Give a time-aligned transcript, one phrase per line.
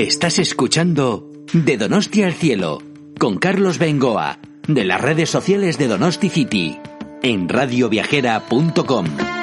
[0.00, 2.80] Estás escuchando De Donostia al Cielo
[3.18, 6.78] con Carlos Bengoa de las redes sociales de Donosti City
[7.22, 9.39] en radioviajera.com.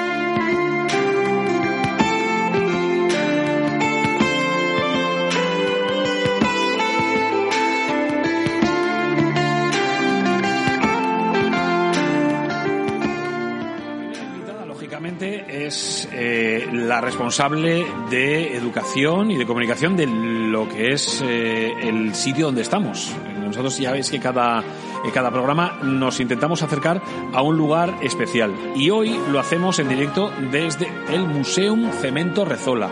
[14.77, 21.73] lógicamente es eh, la responsable de educación y de comunicación de lo que es eh,
[21.81, 23.11] el sitio donde estamos.
[23.39, 24.63] Nosotros ya veis que cada,
[25.11, 27.01] cada programa nos intentamos acercar
[27.33, 32.91] a un lugar especial y hoy lo hacemos en directo desde el Museum Cemento Rezola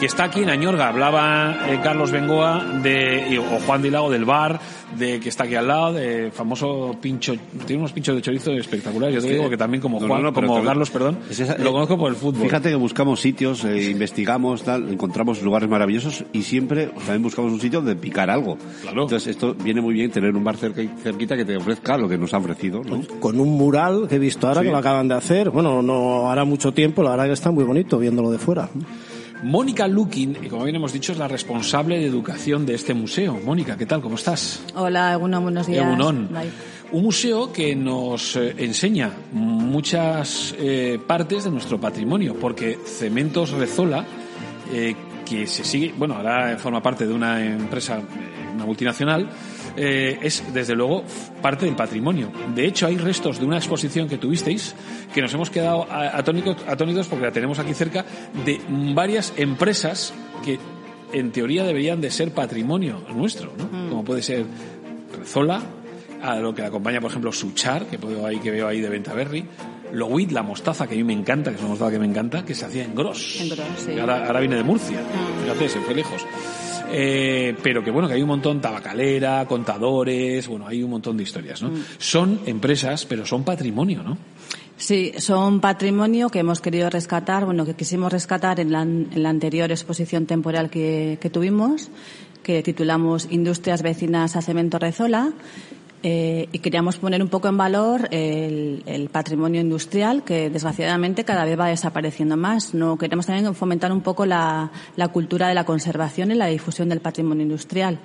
[0.00, 0.88] que está aquí en Añorga.
[0.88, 4.58] Hablaba eh, Carlos Bengoa de, o Juan Dilago del bar,
[4.98, 7.34] de que está aquí al lado, de famoso pincho,
[7.66, 9.14] tiene unos pinchos de chorizo espectaculares.
[9.16, 11.72] Yo te digo que también como Juan, no, no, como Carlos, perdón, es esa- lo
[11.72, 12.42] conozco por el fútbol.
[12.44, 17.60] Fíjate que buscamos sitios, eh, investigamos, tal, encontramos lugares maravillosos y siempre también buscamos un
[17.60, 18.56] sitio donde picar algo.
[18.82, 19.02] Claro.
[19.02, 22.16] Entonces esto viene muy bien tener un bar cerca, cerquita que te ofrezca lo que
[22.16, 23.02] nos ha ofrecido, ¿no?
[23.20, 24.66] con un mural que he visto ahora Sí.
[24.66, 25.50] que lo acaban de hacer.
[25.50, 28.68] Bueno, no hará mucho tiempo, la verdad que está muy bonito viéndolo de fuera.
[29.42, 33.38] Mónica Lukin, como bien hemos dicho, es la responsable de educación de este museo.
[33.44, 34.02] Mónica, ¿qué tal?
[34.02, 34.62] ¿Cómo estás?
[34.74, 35.86] Hola, Egunon, buenos días.
[35.86, 36.28] Egunon.
[36.28, 36.50] Bye.
[36.92, 44.04] Un museo que nos eh, enseña muchas eh, partes de nuestro patrimonio, porque Cementos Rezola,
[44.72, 48.00] eh, que se sigue, bueno, ahora forma parte de una empresa,
[48.54, 49.30] una multinacional,
[49.76, 51.04] eh, es desde luego
[51.42, 52.30] parte del patrimonio.
[52.54, 54.74] De hecho, hay restos de una exposición que tuvisteis
[55.14, 58.04] que nos hemos quedado a- atónicos, atónitos porque la tenemos aquí cerca
[58.44, 58.60] de
[58.94, 60.12] varias empresas
[60.44, 60.58] que
[61.12, 63.88] en teoría deberían de ser patrimonio nuestro, ¿no?
[63.88, 64.44] Como puede ser
[65.18, 65.60] Rezola,
[66.22, 68.88] a lo que le acompaña, por ejemplo, Suchar, que puedo ahí, que veo ahí de
[68.88, 69.44] Ventaverri,
[69.92, 72.44] Lowit, la mostaza, que a mí me encanta, que es una mostaza que me encanta,
[72.44, 73.38] que se hacía en Gros.
[73.40, 73.98] En Gros, sí.
[73.98, 74.98] ahora, ahora viene de Murcia,
[75.42, 76.24] fíjate, se fue lejos.
[76.92, 81.22] Eh, pero que bueno, que hay un montón, tabacalera, contadores, bueno, hay un montón de
[81.22, 81.70] historias, ¿no?
[81.98, 84.18] Son empresas, pero son patrimonio, ¿no?
[84.76, 89.28] Sí, son patrimonio que hemos querido rescatar, bueno, que quisimos rescatar en la, en la
[89.28, 91.90] anterior exposición temporal que, que tuvimos,
[92.42, 95.32] que titulamos Industrias vecinas a Cemento Rezola.
[96.02, 101.44] Eh, y queríamos poner un poco en valor el, el patrimonio industrial que desgraciadamente cada
[101.44, 102.74] vez va desapareciendo más.
[102.74, 106.88] No queremos también fomentar un poco la, la cultura de la conservación y la difusión
[106.88, 107.98] del patrimonio industrial.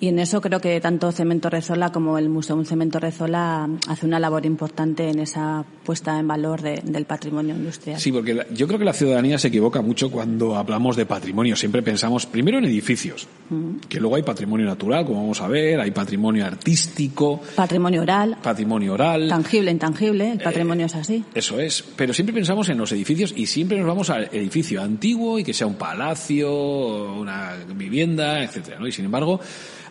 [0.00, 4.20] Y en eso creo que tanto Cemento Rezola como el Museo Cemento Rezola hace una
[4.20, 7.98] labor importante en esa puesta en valor de- del patrimonio industrial.
[7.98, 11.56] Sí, porque la- yo creo que la ciudadanía se equivoca mucho cuando hablamos de patrimonio.
[11.56, 13.26] Siempre pensamos primero en edificios,
[13.88, 18.92] que luego hay patrimonio natural, como vamos a ver, hay patrimonio artístico, Patrimonio oral, patrimonio
[18.94, 19.28] oral.
[19.28, 21.24] tangible, intangible, el patrimonio es así.
[21.34, 25.40] Eso es, pero siempre pensamos en los edificios y siempre nos vamos al edificio antiguo
[25.40, 28.86] y que sea un palacio, una vivienda, etcétera, ¿no?
[28.86, 29.40] Y sin embargo,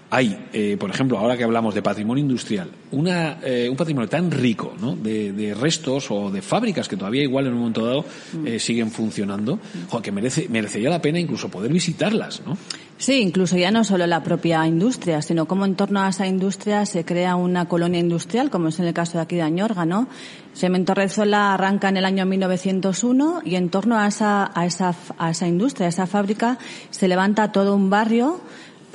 [0.10, 4.32] hay, eh, por ejemplo, ahora que hablamos de patrimonio industrial, una, eh, un patrimonio tan
[4.32, 4.96] rico, ¿no?
[4.96, 8.06] De, de restos o de fábricas que todavía igual en un momento dado
[8.46, 9.60] eh, siguen funcionando,
[9.90, 12.58] jo, que merece, merecería la pena incluso poder visitarlas, ¿no?
[12.98, 16.86] Sí, incluso ya no solo la propia industria, sino como en torno a esa industria
[16.86, 20.08] se crea una colonia industrial, como es en el caso de aquí de Añorga, ¿no?
[20.56, 25.30] Cemento Rezola arranca en el año 1901 y en torno a esa, a esa, a
[25.30, 26.58] esa industria, a esa fábrica,
[26.90, 28.42] se levanta todo un barrio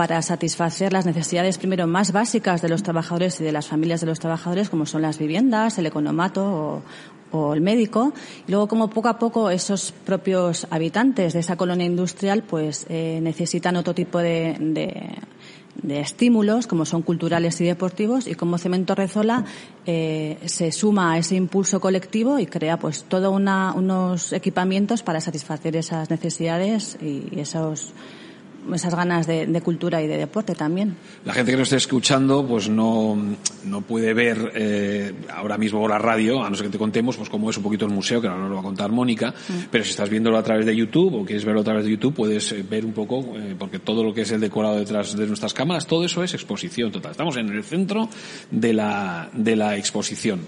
[0.03, 4.09] para satisfacer las necesidades primero más básicas de los trabajadores y de las familias de
[4.09, 6.83] los trabajadores, como son las viviendas, el economato
[7.31, 8.13] o, el médico.
[8.49, 13.21] Y luego, como poco a poco esos propios habitantes de esa colonia industrial, pues eh,
[13.23, 15.19] necesitan otro tipo de, de,
[15.81, 19.45] de estímulos, como son culturales y deportivos, y como Cemento Rezola
[19.87, 25.21] eh, se suma a ese impulso colectivo y crea pues todo una, unos equipamientos para
[25.21, 27.95] satisfacer esas necesidades y esos
[28.75, 30.97] esas ganas de, de cultura y de deporte también.
[31.25, 33.17] La gente que nos esté escuchando, pues no,
[33.65, 37.29] no puede ver eh, ahora mismo la radio, a no ser que te contemos, pues
[37.29, 39.35] cómo es un poquito el museo, que ahora nos lo va a contar Mónica,
[39.71, 42.15] pero si estás viéndolo a través de YouTube o quieres verlo a través de YouTube,
[42.15, 45.27] puedes eh, ver un poco, eh, porque todo lo que es el decorado detrás de
[45.27, 47.13] nuestras cámaras, todo eso es exposición total.
[47.13, 48.09] Estamos en el centro
[48.51, 50.41] de la, de la exposición.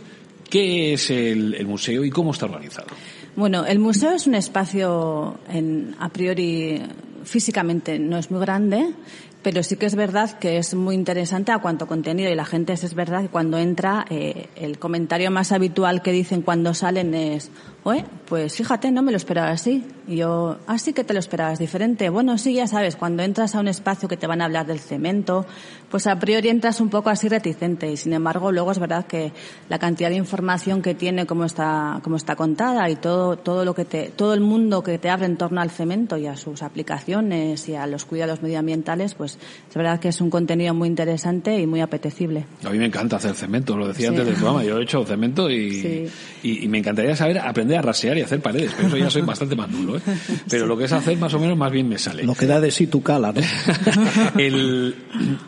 [0.48, 2.88] ¿Qué es el, el museo y cómo está organizado?
[3.34, 6.80] Bueno, el museo es un espacio en, a priori
[7.24, 8.94] físicamente no es muy grande,
[9.42, 12.30] pero sí que es verdad que es muy interesante a cuanto contenido.
[12.30, 16.42] Y la gente es, verdad que cuando entra eh, el comentario más habitual que dicen
[16.42, 17.50] cuando salen es
[17.86, 19.84] Oye, pues fíjate, no me lo esperaba así.
[20.08, 22.08] Y yo, así que te lo esperabas diferente.
[22.08, 24.78] Bueno, sí, ya sabes, cuando entras a un espacio que te van a hablar del
[24.80, 25.44] cemento,
[25.90, 27.90] pues a priori entras un poco así reticente.
[27.92, 29.32] Y sin embargo, luego es verdad que
[29.68, 33.74] la cantidad de información que tiene, cómo está, cómo está contada y todo, todo lo
[33.74, 36.62] que te, todo el mundo que te abre en torno al cemento y a sus
[36.62, 39.38] aplicaciones y a los cuidados medioambientales, pues
[39.68, 42.46] es verdad que es un contenido muy interesante y muy apetecible.
[42.64, 44.16] A mí me encanta hacer cemento, lo decía Sí.
[44.16, 44.64] antes del programa.
[44.64, 46.06] Yo he hecho cemento y, Sí.
[46.42, 49.22] y, y me encantaría saber aprender a rasear y hacer paredes, pero eso ya soy
[49.22, 49.96] bastante más nulo.
[49.96, 50.00] ¿eh?
[50.48, 52.22] Pero lo que es hacer más o menos más bien me sale.
[52.24, 53.40] Lo que da de sí tu cala, ¿no?
[54.38, 54.94] el,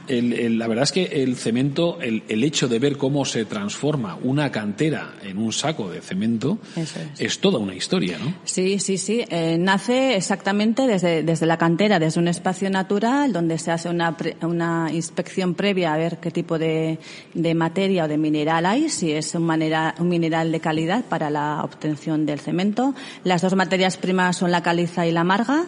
[0.09, 3.45] el- el- la verdad es que el cemento, el, el hecho de ver cómo se
[3.45, 7.39] transforma una cantera en un saco de cemento, Eso es.
[7.41, 8.35] toda una historia, ¿no?
[8.45, 9.25] Sí, sí, sí.
[9.29, 14.17] Eh, nace exactamente desde, desde la cantera, desde un espacio natural donde se hace una,
[14.17, 16.99] pre- una inspección previa a ver qué tipo de,
[17.35, 21.31] de materia o de mineral hay, si es un, manera- un mineral de calidad para
[21.31, 22.95] la obtención del cemento.
[23.25, 25.65] Las dos materias primas son la caliza y la marga.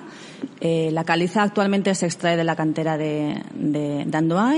[0.61, 4.05] Eh, la caliza actualmente se extrae de la cantera de, de,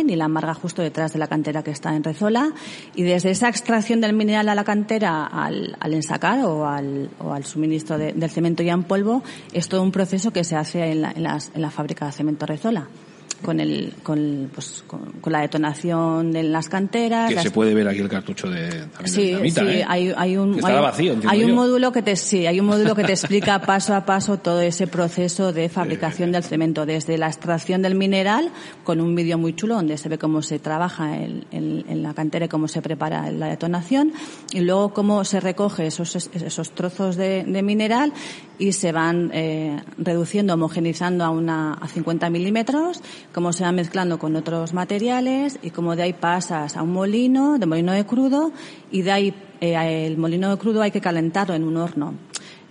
[0.08, 2.52] y la marga justo detrás de la cantera que está en Rezola.
[2.94, 7.44] Y desde esa extracción del mineral a la cantera al, ensacar o al, o al
[7.44, 9.22] suministro de- del cemento ya en polvo
[9.52, 12.44] es todo un proceso que se hace en la, las- en la fábrica de cemento
[12.46, 12.86] Rezola.
[13.42, 17.28] Con, el, con, pues, con, con la detonación de las canteras.
[17.28, 19.84] Que las- se puede ver aquí el cartucho de, Sí, dinamita, sí, ¿eh?
[19.88, 22.94] hay, hay un, Que hay, vacío, hay un módulo que te, sí, hay un módulo
[22.94, 27.28] que te explica paso a paso todo ese proceso de fabricación del cemento, desde la
[27.28, 28.50] extracción del mineral,
[28.84, 32.14] con un vídeo muy chulo donde se ve cómo se trabaja en, en- en la
[32.14, 34.12] cantera y cómo se prepara la detonación,
[34.52, 38.12] y luego cómo se recoge esos, esos trozos de, de mineral
[38.60, 43.00] y se van eh, reduciendo, homogenizando a una a 50 milímetros,
[43.32, 47.58] cómo se va mezclando con otros materiales y cómo de ahí pasas a un molino,
[47.58, 48.52] de molino de crudo,
[48.92, 52.14] y de ahí eh, el molino de crudo hay que calentarlo en un horno.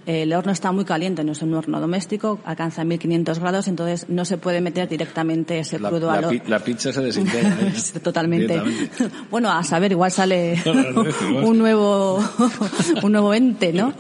[0.06, 4.25] El horno está muy caliente, no es un horno doméstico, alcanza 1500 grados, entonces no
[4.25, 6.42] se puede meter directamente ese La, crudo la al horno.
[6.47, 7.57] la pizza se desintegra.
[7.62, 8.00] ¿eh?
[8.00, 8.62] Totalmente.
[9.30, 10.62] Bueno, a saber, igual sale
[11.44, 12.24] un nuevo,
[13.03, 13.94] un nuevo ente, ¿no?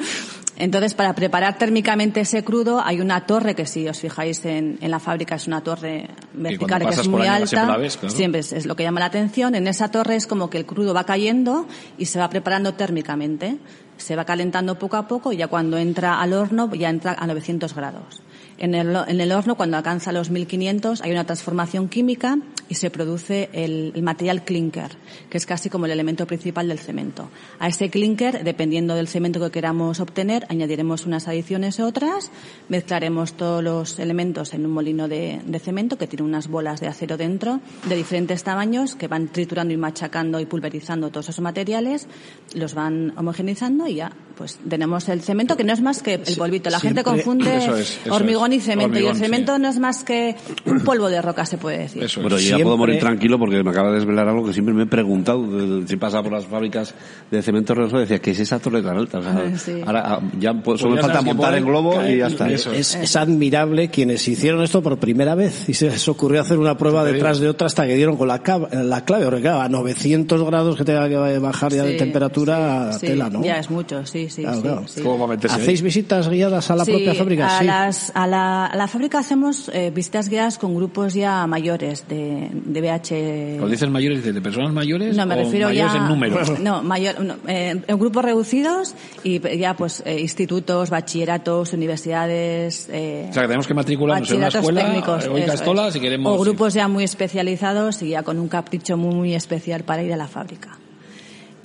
[0.59, 4.91] Entonces, para preparar térmicamente ese crudo, hay una torre que si os fijáis en, en
[4.91, 7.47] la fábrica es una torre vertical que es muy alta.
[7.47, 8.15] siempre la ves, claro.
[8.15, 9.55] Siempre es, es lo que llama la atención.
[9.55, 11.65] En esa torre es como que el crudo va cayendo
[11.97, 13.57] y se va preparando térmicamente.
[13.95, 17.25] Se va calentando poco a poco y ya cuando entra al horno ya entra a
[17.25, 18.21] 900 grados.
[18.57, 22.37] En el, en el horno, cuando alcanza los 1500, hay una transformación química
[22.69, 24.91] y se produce el, el material clinker,
[25.29, 27.29] que es casi como el elemento principal del cemento.
[27.59, 32.31] A ese clinker, dependiendo del cemento que queramos obtener, añadiremos unas adiciones u otras,
[32.69, 36.87] mezclaremos todos los elementos en un molino de, de cemento que tiene unas bolas de
[36.87, 42.07] acero dentro de diferentes tamaños que van triturando y machacando y pulverizando todos esos materiales,
[42.53, 46.35] los van homogenizando y ya, pues tenemos el cemento que no es más que el
[46.37, 46.69] polvito.
[46.69, 48.59] La gente siempre- confunde Eso es, eso hormigón es.
[48.59, 49.61] y cemento y Hormigón, el cemento sí.
[49.61, 50.35] no es más que
[50.65, 52.03] un polvo de roca, se puede decir.
[52.03, 52.25] Eso es.
[52.59, 55.43] Siempre- puedo morir tranquilo porque me acaba de desvelar algo que siempre me he preguntado.
[55.47, 56.93] de- Si pasa por las fábricas
[57.31, 59.19] de cemento Rezo, decía, ¿qué es esa torre tan alta?
[59.19, 59.81] O sea, Ah, sí.
[59.85, 62.27] Ahora ah, ya pues, solo ya me falta que montar en globo caer y ya
[62.27, 62.49] está.
[62.49, 62.71] eso.
[62.71, 66.77] Es, es admirable quienes hicieron esto por primera vez y se les ocurrió hacer una
[66.77, 68.41] prueba detrás de otra hasta que dieron con la,
[68.71, 69.25] la clave.
[69.25, 73.29] Porque claro, a 900 grados que tenga que bajar ya de Sí, temperatura, sí, tela,
[73.29, 73.43] ¿no?
[73.43, 74.41] Ya es mucho, sí, sí.
[74.41, 74.87] Claro, sí, claro.
[74.87, 75.01] sí.
[75.01, 75.61] ¿Cómo va a meterse ahí?
[75.63, 77.57] ¿Hacéis visitas guiadas a la Sí, propia fábrica?
[77.57, 77.65] A, sí.
[77.65, 82.48] las- a la, a la fábrica hacemos eh, visitas guiadas con grupos ya mayores de,
[82.51, 83.57] de BH.
[83.57, 85.99] Cuando dices mayores, ¿de personas mayores No, me o refiero mayores ya.
[85.99, 86.39] en número?
[86.59, 92.89] No, mayor, no, eh, en grupos reducidos y ya pues eh, institutos, bachilleratos, universidades.
[92.91, 95.93] Eh, O sea, que tenemos que matricularnos en una escuela técnicos, eso Castola es.
[95.93, 96.39] si queremos...
[96.39, 100.13] O grupos ya muy especializados y ya con un capricho muy, muy especial para ir
[100.13, 100.77] a la fábrica.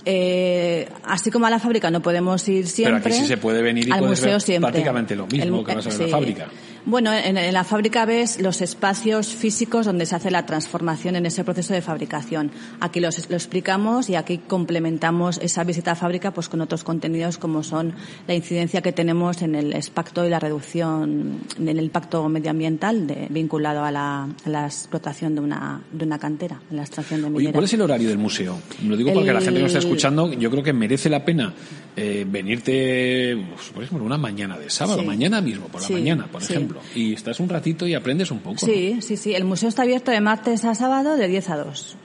[0.06, 2.98] Eh, así como a la fábrica no podemos ir siempre.
[2.98, 4.70] aquí sí se puede venir y al museo siempre.
[4.70, 6.46] prácticamente lo mismo que vas a ver en la fábrica.
[6.86, 11.24] Bueno, en, en la fábrica ves los espacios físicos donde se hace la transformación en
[11.24, 12.50] ese proceso de fabricación.
[12.78, 17.38] Aquí los- lo explicamos y aquí complementamos esa visita a fábrica pues con otros contenidos
[17.38, 17.94] como son
[18.28, 23.28] la incidencia que tenemos en el impacto y la reducción en el impacto medioambiental de-
[23.30, 27.30] vinculado a la, a la explotación de una, de una cantera, en la extracción de
[27.30, 27.52] mineral.
[27.54, 28.58] ¿cuál es el horario del museo?
[28.84, 31.24] Lo digo porque El- la gente que nos está escuchando, yo creo que merece la
[31.24, 31.54] pena
[31.96, 35.06] eh, venirte, pues, por ejemplo, una mañana de sábado, Sí.
[35.06, 36.52] mañana mismo, por la Sí, mañana, por sí.
[36.52, 38.56] ejemplo, y estás un ratito y aprendes un poco.
[38.66, 38.72] ¿no?
[38.72, 39.34] Sí, sí, sí.
[39.34, 41.96] El museo está abierto de martes a sábado de 10 a 2.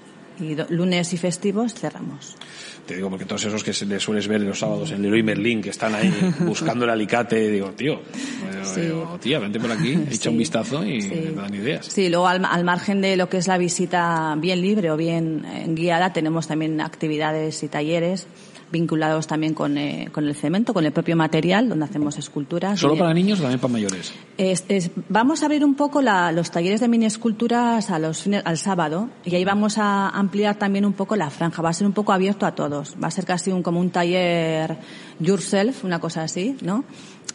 [0.41, 2.37] Y lunes y festivos cerramos.
[2.85, 5.61] Te digo porque todos esos que se les sueles ver los sábados en Leroy Merlin,
[5.61, 8.81] que están ahí buscando el alicate, digo, tío, eh, Sí.
[8.81, 10.29] digo, tía, vente por aquí, echa Sí.
[10.29, 11.09] un vistazo y Sí.
[11.09, 11.85] te dan ideas.
[11.87, 15.43] Sí, luego al, al margen de lo que es la visita bien libre o bien
[15.45, 18.25] eh, guiada, tenemos también actividades y talleres.
[18.71, 22.79] Vinculados también con, eh, con el cemento, con el propio material, donde hacemos esculturas.
[22.79, 24.13] ¿Solo para niños o también para mayores?
[24.37, 28.25] es- es- vamos a abrir un poco la- los talleres de mini esculturas a los
[28.45, 31.61] al sábado y ahí vamos a ampliar también un poco la franja.
[31.61, 32.95] Va a ser un poco abierto a todos.
[33.01, 34.77] Va a ser casi un, como un taller
[35.19, 36.83] yourself, una cosa así, ¿no?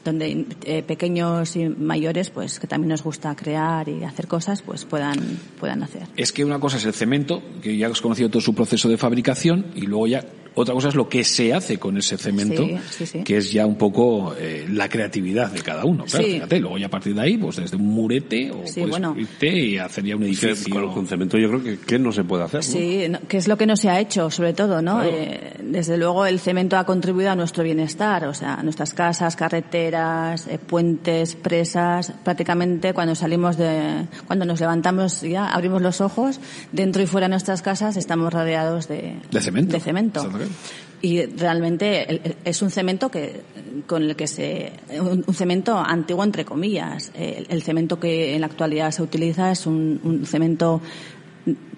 [0.04, 4.84] Donde eh, pequeños y mayores, pues que también nos gusta crear y hacer cosas, pues
[4.84, 5.16] puedan
[5.58, 6.02] puedan hacer.
[6.16, 8.96] Es que una cosa es el cemento, que ya has conocido todo su proceso de
[8.98, 12.78] fabricación, y luego ya otra cosa es lo que se hace con ese cemento, Sí,
[12.90, 13.22] sí, sí.
[13.24, 16.04] que es ya un poco eh, la creatividad de cada uno.
[16.04, 16.32] Claro, Sí.
[16.34, 19.14] fíjate, luego ya a partir de ahí, pues desde un murete o Sí, puedes bueno.
[19.18, 20.72] irte y hacer ya un edificio.
[20.74, 22.62] con, con cemento yo creo que, que no se puede hacer.
[22.62, 25.00] Sí, no- que es lo que no se ha hecho, sobre todo, ¿no?
[25.00, 25.10] Claro.
[25.12, 30.46] Eh, desde luego el cemento ha contribuido a nuestro bienestar, o sea, nuestras casas, carreteras,
[30.46, 36.38] eh, puentes, presas, prácticamente cuando salimos de, cuando nos levantamos ya, abrimos los ojos,
[36.72, 39.72] dentro y fuera de nuestras casas estamos rodeados de, De cemento.
[39.72, 40.22] de cemento.
[41.02, 43.42] Y realmente es un cemento que
[43.86, 47.12] con el que se un, un cemento antiguo entre comillas.
[47.14, 50.80] El, cemento que en la actualidad se utiliza es un cemento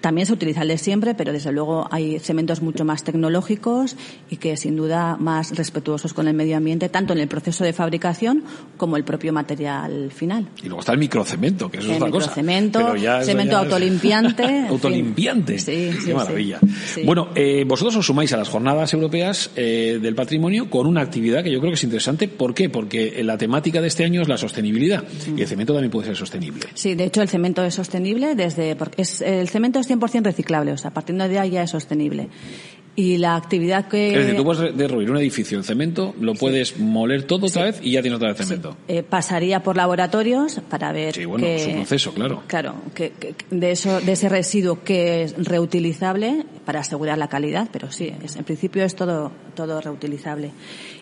[0.01, 3.95] también se utiliza el de siempre, pero desde luego hay cementos mucho más tecnológicos
[4.29, 7.73] y que sin duda más respetuosos con el medio ambiente, tanto en el proceso de
[7.73, 8.43] fabricación
[8.77, 10.47] como el propio material final.
[10.63, 12.27] Y luego está el microcemento, que eso es El otra cosa.
[12.27, 15.59] microcemento, Pero ya cemento ya es- autolimpiante, autolimpiante.
[15.59, 16.59] Sí, sí, Qué maravilla.
[16.85, 17.03] Sí.
[17.03, 21.43] Bueno, eh, vosotros os sumáis a las jornadas europeas eh, del patrimonio con una actividad
[21.43, 22.27] que yo creo que es interesante.
[22.27, 22.69] ¿Por qué?
[22.69, 25.03] Porque la temática de este año es la sostenibilidad.
[25.35, 26.61] Y el cemento también puede ser sostenible.
[26.73, 30.71] Sí, de hecho el cemento es sostenible desde porque es, el cemento es 100% reciclable,
[30.71, 32.29] o sea, partiendo de ahí ya es sostenible.
[32.99, 36.79] Y la actividad que Es decir, tú puedes derruir un edificio en cemento, lo puedes
[36.79, 38.75] moler todo otra vez y ya tienes otra vez cemento.
[38.87, 42.41] eh, pasaría por laboratorios para ver Sí, bueno, que, es un proceso, claro.
[42.47, 47.69] Claro, que, que- de eso de ese residuo que es reutilizable para asegurar la calidad,
[47.71, 50.49] pero sí, es- en principio es todo todo reutilizable.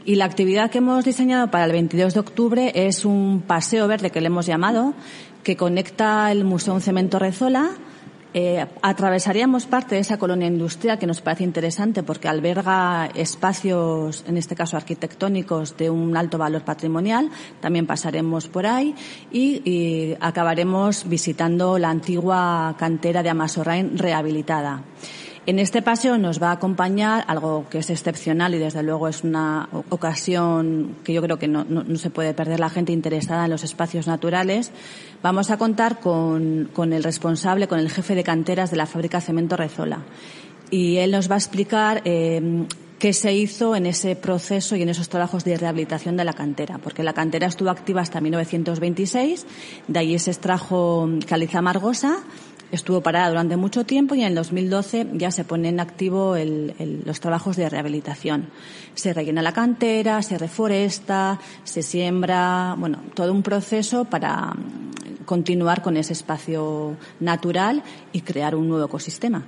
[0.04, 4.10] Y la actividad que hemos diseñado para el 22 de octubre es un paseo verde
[4.10, 4.94] que le hemos llamado
[5.44, 7.72] que conecta el Museo Cemento Rezola
[8.38, 14.36] eh, atravesaríamos parte de esa colonia industrial que nos parece interesante porque alberga espacios, en
[14.36, 17.30] este caso arquitectónicos, de un alto valor patrimonial.
[17.62, 18.94] También pasaremos por ahí
[19.32, 24.84] y, acabaremos visitando la antigua cantera de Amasorrain rehabilitada.
[25.48, 29.24] En este paseo nos va a acompañar algo que es excepcional y desde luego es
[29.24, 33.52] una ocasión que yo creo que no, no- se puede perder la gente interesada en
[33.52, 34.72] los espacios naturales.
[35.22, 39.22] Vamos a contar con, con el responsable, con el jefe de canteras de la fábrica
[39.22, 40.00] Cemento Rezola.
[40.72, 42.66] Y él nos va a explicar eh,
[42.98, 46.80] qué se hizo en ese proceso y en esos trabajos de rehabilitación de la cantera,
[46.80, 49.46] porque la cantera estuvo activa hasta 1926,
[49.88, 52.18] de ahí se extrajo caliza amargosa,
[52.72, 56.74] estuvo parada durante mucho tiempo y en el 2012 ya se pone en activo el-
[56.80, 58.48] el- los trabajos de rehabilitación.
[58.96, 65.82] Se rellena la cantera, se reforesta, se siembra, bueno, todo un proceso para mm, continuar
[65.82, 69.46] con ese espacio natural y crear un nuevo ecosistema.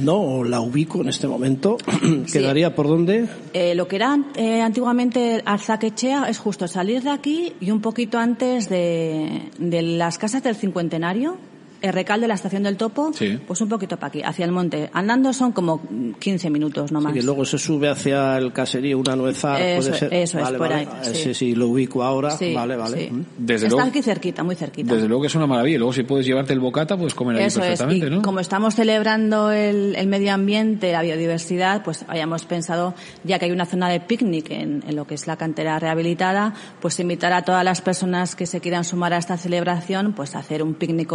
[0.00, 1.76] No la ubico en este momento.
[2.32, 3.28] ¿Quedaría por dónde?
[3.52, 8.18] Eh, lo que era eh, antiguamente Alzaquechea es justo salir de aquí y un poquito
[8.18, 11.36] antes de, de las casas del cincuentenario,
[11.82, 13.38] el recal de la estación del Topo, Sí.
[13.46, 14.88] pues un poquito para aquí, hacia el monte.
[14.92, 15.82] Andando son como
[16.18, 17.14] 15 minutos, no más.
[17.16, 20.14] Y luego se sube hacia el caserío una nuezar, Eso- puede ser.
[20.14, 20.80] eso es, vale, por vale.
[20.82, 21.34] ahí, Ese sí.
[21.34, 22.30] sí, lo ubico ahora.
[22.30, 22.98] Sí, vale, vale.
[23.08, 23.10] sí.
[23.12, 23.24] Mm.
[23.38, 24.94] Desde Está luego- aquí cerquita, muy cerquita.
[24.94, 25.78] Desde luego que es una maravilla.
[25.78, 28.22] Luego si puedes llevarte el bocata, puedes comer ahí Eso es, y perfectamente, ¿no?
[28.22, 33.50] como estamos celebrando el, el medio ambiente, la biodiversidad, pues hayamos pensado, ya que hay
[33.50, 37.42] una zona de picnic en, en lo que es la cantera rehabilitada, pues invitar a
[37.42, 41.10] todas las personas que se quieran sumar a esta celebración, pues a hacer un picnic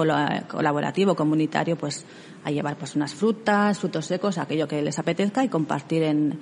[0.57, 2.03] colaborativo, comunitario, pues
[2.43, 6.39] a llevar pues unas frutas, frutos secos, aquello que les apetezca y compartir en,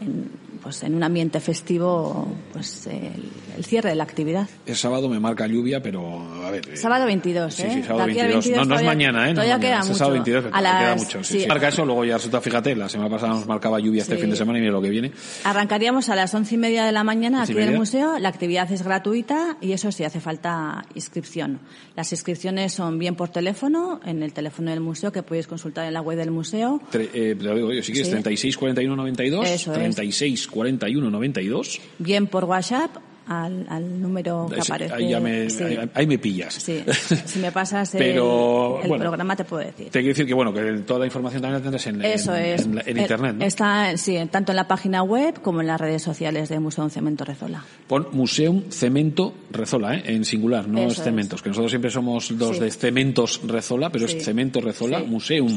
[0.00, 0.30] en,
[0.62, 4.48] pues en un ambiente festivo pues el, el, cierre de la actividad.
[4.66, 6.68] El sábado me marca lluvia, pero a ver.
[6.68, 7.62] Eh, sábado 22, ¿eh?
[7.62, 8.32] Sí, sí, sábado 22.
[8.32, 8.58] 22.
[8.58, 9.34] No, no es mañana, ¿eh?
[9.34, 9.94] Todavía no queda mucho.
[9.94, 11.24] Sábado 22, a las, queda mucho.
[11.24, 11.46] Sí, sí.
[11.46, 14.36] Marca eso, luego ya resulta, fíjate, la semana pasada nos marcaba lluvia este fin de
[14.36, 15.12] semana y mira lo que viene.
[15.44, 18.18] Arrancaríamos a las once y media de la mañana aquí en el museo.
[18.18, 21.60] La actividad es gratuita y eso sí hace falta inscripción.
[21.94, 25.94] Las inscripciones son bien por teléfono, en el teléfono del museo que podéis consultar en
[25.94, 26.80] la web del museo.
[26.90, 29.48] Tre eh, te lo digo yo, si quieres, 36 41 92.
[29.48, 31.80] Eso, 46 41 92.
[31.98, 34.94] Bien por WhatsApp al, al, número que aparece.
[34.94, 35.48] Ahí, ya me,
[35.94, 36.54] ahí, me pillas.
[36.54, 39.86] Si me pasas el, programa te puedo decir.
[39.86, 42.64] Te quiero decir que bueno, que toda la información también la tendrás en, Eso es.
[42.64, 43.36] en, eh, internet.
[43.36, 43.44] ¿no?
[43.44, 47.24] Está, sí, tanto en la página web como en las redes sociales de Museum Cemento
[47.24, 47.64] Rezola.
[47.88, 50.02] Pon Museum Cemento Rezola, ¿eh?
[50.06, 51.42] en singular, no Eso es cementos, es.
[51.42, 52.62] que nosotros siempre somos dos Sí.
[52.64, 54.16] de cementos Rezola, pero Sí.
[54.18, 55.06] es cemento Rezola, Sí.
[55.06, 55.56] Museum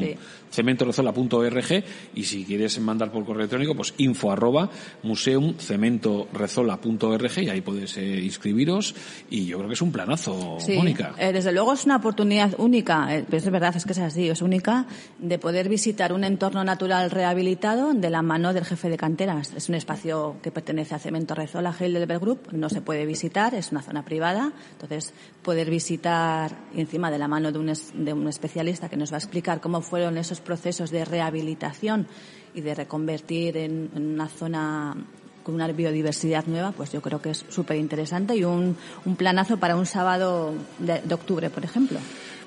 [0.52, 1.84] cementorezola.org
[2.16, 4.70] y si quieres mandar por correo electrónico, pues info arroba
[5.04, 8.96] museumcementorezola.org y ahí puedes eh, inscribiros
[9.30, 11.14] y yo creo que es un planazo, Mónica.
[11.18, 14.30] eh, desde luego es una oportunidad única, eh, pero es verdad, es que es así,
[14.30, 14.86] es única,
[15.20, 19.54] de poder visitar un entorno natural rehabilitado de la mano del jefe de canteras.
[19.56, 23.72] Es un espacio que pertenece a Cemento Rezola Heidelberg Group, no se puede visitar, es
[23.72, 28.28] una zona privada, entonces poder visitar encima de la mano de un, es- de un
[28.28, 32.08] especialista que nos va a explicar cómo fueron esos procesos de rehabilitación
[32.54, 34.96] y de reconvertir en, en una zona
[35.44, 39.58] con una biodiversidad nueva, pues yo creo que es súper interesante y un, un planazo
[39.58, 41.98] para un sábado de, de octubre, por ejemplo.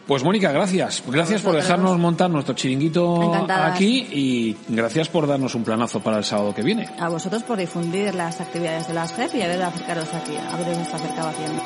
[0.07, 1.03] Pues Mónica, gracias.
[1.07, 3.75] Gracias por dejarnos montar nuestro chiringuito Encantadas.
[3.75, 6.89] aquí y gracias por darnos un planazo para el sábado que viene.
[6.99, 11.29] A vosotros por difundir las actividades de las GEP y haber acercaros aquí, haberos acercado
[11.29, 11.63] haciendo.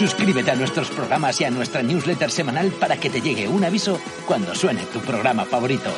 [0.00, 4.00] Suscríbete a nuestros programas y a nuestra newsletter semanal para que te llegue un aviso
[4.26, 5.90] cuando suene tu programa favorito.